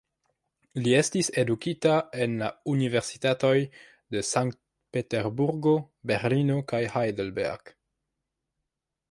Li 0.85 0.93
estis 0.99 1.27
edukita 1.41 1.91
en 2.25 2.33
la 2.43 2.47
universitatoj 2.73 3.53
de 4.17 4.25
Sankt-Peterburgo, 4.31 5.77
Berlino 6.13 6.59
kaj 6.75 6.83
Heidelberg. 6.97 7.75